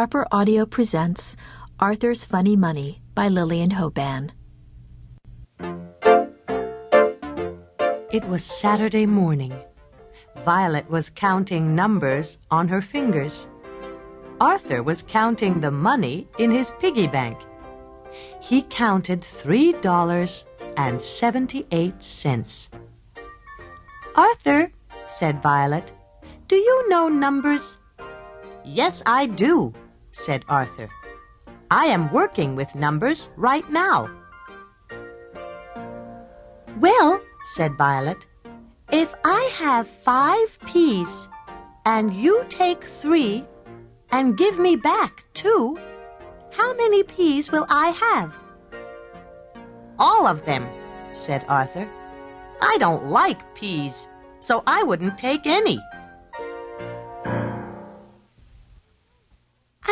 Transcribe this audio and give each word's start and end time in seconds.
Harper 0.00 0.26
Audio 0.32 0.64
presents 0.64 1.36
Arthur's 1.78 2.24
Funny 2.24 2.56
Money 2.56 3.02
by 3.14 3.28
Lillian 3.28 3.68
Hoban. 3.68 4.30
It 8.10 8.24
was 8.24 8.42
Saturday 8.42 9.04
morning. 9.04 9.52
Violet 10.36 10.88
was 10.88 11.10
counting 11.10 11.74
numbers 11.74 12.38
on 12.50 12.66
her 12.68 12.80
fingers. 12.80 13.46
Arthur 14.40 14.82
was 14.82 15.02
counting 15.02 15.60
the 15.60 15.70
money 15.70 16.26
in 16.38 16.50
his 16.50 16.72
piggy 16.80 17.06
bank. 17.06 17.36
He 18.40 18.62
counted 18.62 19.22
three 19.22 19.72
dollars 19.82 20.46
and 20.78 20.98
seventy-eight 20.98 22.02
cents. 22.02 22.70
Arthur, 24.16 24.72
said 25.04 25.42
Violet, 25.42 25.92
do 26.48 26.56
you 26.56 26.88
know 26.88 27.10
numbers? 27.10 27.76
Yes, 28.64 29.02
I 29.04 29.26
do, 29.26 29.74
said 30.12 30.44
Arthur. 30.48 30.88
I 31.70 31.86
am 31.86 32.10
working 32.12 32.56
with 32.56 32.74
numbers 32.74 33.28
right 33.36 33.68
now. 33.70 34.10
Well, 36.78 37.20
said 37.44 37.76
Violet, 37.76 38.26
if 38.90 39.14
I 39.24 39.50
have 39.54 39.86
five 39.86 40.58
peas 40.66 41.28
and 41.86 42.12
you 42.12 42.44
take 42.48 42.82
three 42.82 43.44
and 44.10 44.36
give 44.36 44.58
me 44.58 44.76
back 44.76 45.24
two, 45.34 45.78
how 46.52 46.74
many 46.74 47.02
peas 47.02 47.52
will 47.52 47.66
I 47.68 47.90
have? 47.90 48.36
All 49.98 50.26
of 50.26 50.44
them, 50.44 50.66
said 51.12 51.44
Arthur. 51.48 51.88
I 52.60 52.76
don't 52.78 53.06
like 53.06 53.54
peas, 53.54 54.08
so 54.40 54.62
I 54.66 54.82
wouldn't 54.82 55.18
take 55.18 55.46
any. 55.46 55.78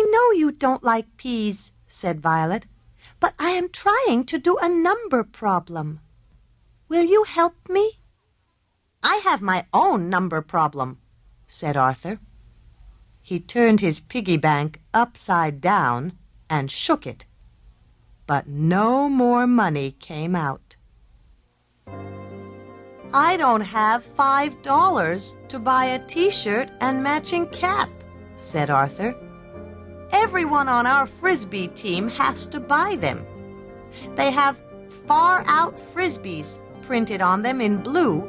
I 0.00 0.04
know 0.04 0.30
you 0.30 0.50
don't 0.50 0.82
like 0.82 1.18
peas, 1.18 1.72
said 1.86 2.22
Violet, 2.22 2.66
but 3.20 3.34
I 3.38 3.50
am 3.50 3.68
trying 3.68 4.24
to 4.24 4.38
do 4.38 4.56
a 4.56 4.66
number 4.66 5.22
problem. 5.22 6.00
Will 6.88 7.04
you 7.04 7.24
help 7.24 7.68
me? 7.68 8.00
I 9.02 9.16
have 9.16 9.42
my 9.42 9.66
own 9.74 10.08
number 10.08 10.40
problem, 10.40 11.00
said 11.46 11.76
Arthur. 11.76 12.18
He 13.20 13.40
turned 13.40 13.80
his 13.80 14.00
piggy 14.00 14.38
bank 14.38 14.80
upside 14.94 15.60
down 15.60 16.14
and 16.48 16.70
shook 16.70 17.06
it. 17.06 17.26
But 18.26 18.46
no 18.48 19.10
more 19.10 19.46
money 19.46 19.90
came 19.90 20.34
out. 20.34 20.76
I 23.12 23.36
don't 23.36 23.66
have 23.80 24.02
five 24.02 24.62
dollars 24.62 25.36
to 25.48 25.58
buy 25.58 25.84
a 25.84 26.06
t-shirt 26.06 26.70
and 26.80 27.02
matching 27.02 27.48
cap, 27.48 27.90
said 28.36 28.70
Arthur. 28.70 29.14
Everyone 30.12 30.68
on 30.68 30.86
our 30.86 31.06
frisbee 31.06 31.68
team 31.68 32.08
has 32.08 32.46
to 32.46 32.60
buy 32.60 32.96
them. 32.96 33.26
They 34.16 34.30
have 34.30 34.60
far 35.06 35.44
out 35.46 35.76
frisbees 35.76 36.58
printed 36.82 37.22
on 37.22 37.42
them 37.42 37.60
in 37.60 37.78
blue, 37.78 38.28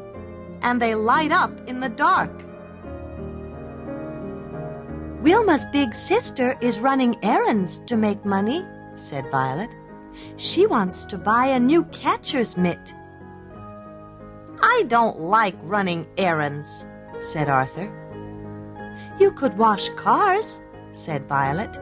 and 0.61 0.81
they 0.81 0.95
light 0.95 1.31
up 1.31 1.51
in 1.67 1.79
the 1.79 1.89
dark. 1.89 2.31
Wilma's 5.21 5.65
big 5.65 5.93
sister 5.93 6.57
is 6.61 6.79
running 6.79 7.15
errands 7.23 7.81
to 7.87 7.95
make 7.95 8.25
money, 8.25 8.65
said 8.95 9.29
Violet. 9.31 9.69
She 10.37 10.65
wants 10.65 11.05
to 11.05 11.17
buy 11.17 11.45
a 11.45 11.59
new 11.59 11.83
catcher's 11.85 12.57
mitt. 12.57 12.93
I 14.61 14.83
don't 14.87 15.19
like 15.19 15.55
running 15.61 16.07
errands, 16.17 16.85
said 17.19 17.49
Arthur. 17.49 17.89
You 19.19 19.31
could 19.31 19.57
wash 19.57 19.89
cars, 19.89 20.61
said 20.91 21.27
Violet. 21.27 21.77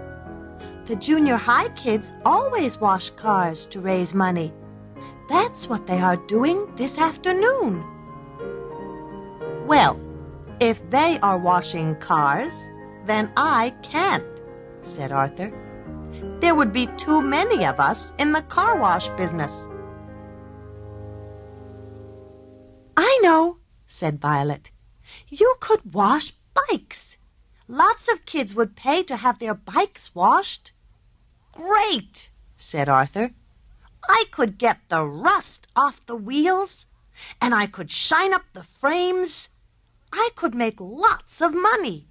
The 0.85 0.95
junior 0.95 1.35
high 1.35 1.69
kids 1.69 2.13
always 2.25 2.79
wash 2.79 3.11
cars 3.11 3.65
to 3.67 3.79
raise 3.79 4.13
money. 4.13 4.51
That's 5.29 5.69
what 5.69 5.85
they 5.85 5.99
are 5.99 6.17
doing 6.17 6.67
this 6.75 6.97
afternoon. 6.97 7.83
Well, 9.67 9.99
if 10.59 10.89
they 10.89 11.19
are 11.19 11.37
washing 11.37 11.95
cars, 11.97 12.59
then 13.05 13.31
I 13.37 13.69
can't, 13.83 14.41
said 14.81 15.11
Arthur. 15.11 15.53
There 16.39 16.55
would 16.55 16.73
be 16.73 16.87
too 16.97 17.21
many 17.21 17.65
of 17.65 17.79
us 17.79 18.13
in 18.17 18.31
the 18.31 18.41
car 18.41 18.77
wash 18.79 19.09
business. 19.09 19.67
I 22.97 23.19
know, 23.21 23.57
said 23.85 24.19
Violet. 24.19 24.71
You 25.27 25.55
could 25.59 25.93
wash 25.93 26.33
bikes. 26.55 27.18
Lots 27.71 28.11
of 28.11 28.25
kids 28.25 28.55
would 28.55 28.75
pay 28.75 29.03
to 29.03 29.17
have 29.17 29.37
their 29.37 29.53
bikes 29.53 30.15
washed. 30.15 30.71
Great, 31.51 32.31
said 32.57 32.89
Arthur. 32.89 33.29
I 34.09 34.23
could 34.31 34.57
get 34.57 34.79
the 34.89 35.05
rust 35.05 35.67
off 35.75 36.03
the 36.03 36.15
wheels, 36.15 36.87
and 37.39 37.53
I 37.53 37.67
could 37.67 37.91
shine 37.91 38.33
up 38.33 38.45
the 38.53 38.63
frames. 38.63 39.49
I 40.11 40.29
could 40.33 40.55
make 40.55 40.79
lots 40.79 41.43
of 41.43 41.53
money. 41.53 42.07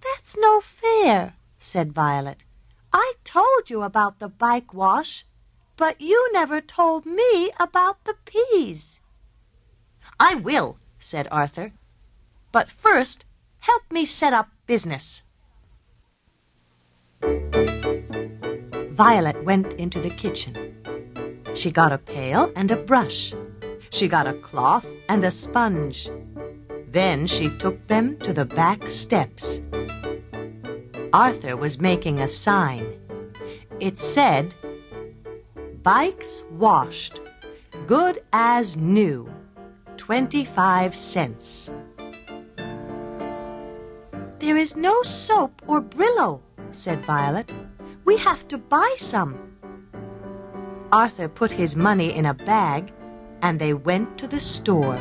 That's 0.00 0.36
no 0.38 0.60
fair, 0.60 1.34
said 1.58 1.92
Violet. 1.92 2.44
I 2.92 3.14
told 3.24 3.70
you 3.70 3.82
about 3.82 4.20
the 4.20 4.28
bike 4.28 4.72
wash, 4.72 5.26
but 5.76 6.00
you 6.00 6.30
never 6.32 6.60
told 6.60 7.06
me 7.06 7.50
about 7.58 8.04
the 8.04 8.14
peas. 8.24 9.00
I 10.20 10.36
will, 10.36 10.78
said 11.00 11.26
Arthur. 11.32 11.72
But 12.52 12.70
first, 12.70 13.24
help 13.62 13.82
me 13.92 14.04
set 14.04 14.32
up 14.32 14.48
business. 14.66 15.22
Violet 18.90 19.42
went 19.44 19.72
into 19.74 20.00
the 20.00 20.10
kitchen. 20.10 20.54
She 21.54 21.70
got 21.70 21.92
a 21.92 21.98
pail 21.98 22.50
and 22.56 22.70
a 22.72 22.76
brush. 22.76 23.34
She 23.90 24.08
got 24.08 24.26
a 24.26 24.32
cloth 24.32 24.86
and 25.08 25.22
a 25.22 25.30
sponge. 25.30 26.10
Then 26.88 27.26
she 27.28 27.50
took 27.58 27.86
them 27.86 28.16
to 28.18 28.32
the 28.32 28.44
back 28.44 28.88
steps. 28.88 29.60
Arthur 31.12 31.56
was 31.56 31.78
making 31.78 32.18
a 32.20 32.26
sign. 32.26 32.84
It 33.78 33.96
said, 33.96 34.54
Bikes 35.84 36.42
washed, 36.50 37.20
good 37.86 38.22
as 38.32 38.76
new, 38.76 39.32
25 39.98 40.94
cents. 40.96 41.70
There 44.42 44.56
is 44.56 44.74
no 44.74 45.04
soap 45.04 45.62
or 45.68 45.80
Brillo, 45.80 46.40
said 46.72 46.98
Violet. 47.04 47.52
We 48.04 48.16
have 48.16 48.48
to 48.48 48.58
buy 48.58 48.96
some. 48.98 49.38
Arthur 50.90 51.28
put 51.28 51.52
his 51.52 51.76
money 51.76 52.12
in 52.12 52.26
a 52.26 52.34
bag 52.34 52.92
and 53.40 53.60
they 53.60 53.72
went 53.72 54.18
to 54.18 54.26
the 54.26 54.40
store. 54.40 54.98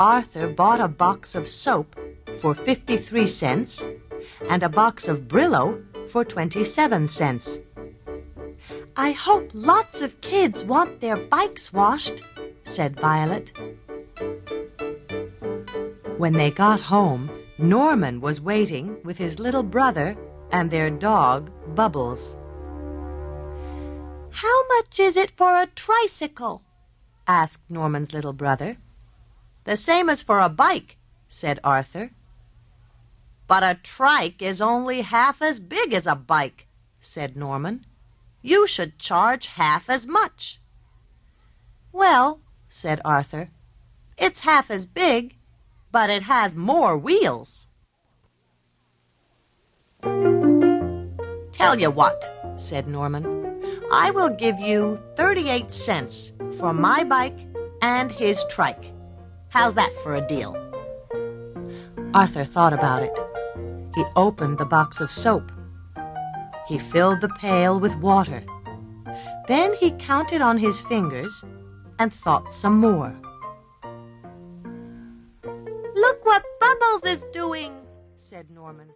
Arthur 0.00 0.48
bought 0.48 0.80
a 0.80 0.88
box 0.88 1.36
of 1.36 1.46
soap 1.46 1.94
for 2.40 2.56
53 2.56 3.24
cents 3.28 3.86
and 4.50 4.64
a 4.64 4.68
box 4.68 5.06
of 5.06 5.28
Brillo 5.28 5.80
for 6.10 6.24
27 6.24 7.06
cents. 7.06 7.60
I 8.96 9.12
hope 9.12 9.48
lots 9.54 10.02
of 10.02 10.20
kids 10.22 10.64
want 10.64 11.00
their 11.00 11.16
bikes 11.16 11.72
washed, 11.72 12.20
said 12.64 12.98
Violet. 12.98 13.52
When 16.18 16.32
they 16.32 16.50
got 16.50 16.80
home, 16.80 17.30
Norman 17.58 18.20
was 18.20 18.40
waiting 18.40 18.98
with 19.04 19.18
his 19.18 19.38
little 19.38 19.62
brother 19.62 20.16
and 20.50 20.70
their 20.70 20.90
dog, 20.90 21.52
Bubbles. 21.76 22.36
How 24.30 24.66
much 24.76 24.98
is 24.98 25.16
it 25.16 25.30
for 25.36 25.62
a 25.62 25.66
tricycle? 25.66 26.62
asked 27.28 27.70
Norman's 27.70 28.12
little 28.12 28.32
brother. 28.32 28.78
The 29.64 29.76
same 29.76 30.10
as 30.10 30.22
for 30.22 30.40
a 30.40 30.48
bike, 30.48 30.96
said 31.28 31.60
Arthur. 31.62 32.10
But 33.46 33.62
a 33.62 33.78
trike 33.80 34.42
is 34.42 34.60
only 34.60 35.02
half 35.02 35.40
as 35.40 35.60
big 35.60 35.92
as 35.92 36.08
a 36.08 36.16
bike, 36.16 36.66
said 36.98 37.36
Norman. 37.36 37.86
You 38.42 38.66
should 38.66 38.98
charge 38.98 39.46
half 39.46 39.88
as 39.88 40.08
much. 40.08 40.60
Well, 41.92 42.40
said 42.66 43.00
Arthur, 43.04 43.50
it's 44.18 44.40
half 44.40 44.70
as 44.70 44.86
big, 44.86 45.36
but 45.94 46.10
it 46.10 46.24
has 46.24 46.56
more 46.56 46.98
wheels. 46.98 47.68
Tell 51.52 51.78
you 51.78 51.88
what, 51.88 52.18
said 52.56 52.88
Norman. 52.88 53.24
I 53.92 54.10
will 54.10 54.30
give 54.30 54.58
you 54.58 54.96
38 55.14 55.70
cents 55.70 56.32
for 56.58 56.74
my 56.74 57.04
bike 57.04 57.38
and 57.80 58.10
his 58.10 58.44
trike. 58.50 58.92
How's 59.50 59.76
that 59.76 59.94
for 60.02 60.16
a 60.16 60.26
deal? 60.26 60.56
Arthur 62.12 62.44
thought 62.44 62.72
about 62.72 63.04
it. 63.04 63.16
He 63.94 64.04
opened 64.16 64.58
the 64.58 64.66
box 64.66 65.00
of 65.00 65.12
soap. 65.12 65.52
He 66.66 66.76
filled 66.76 67.20
the 67.20 67.34
pail 67.38 67.78
with 67.78 67.94
water. 67.98 68.42
Then 69.46 69.74
he 69.74 69.92
counted 69.92 70.42
on 70.42 70.58
his 70.58 70.80
fingers 70.80 71.44
and 72.00 72.12
thought 72.12 72.52
some 72.52 72.78
more. 72.78 73.16
Is 77.14 77.26
doing, 77.26 77.72
said 78.16 78.50
Norman. 78.50 78.88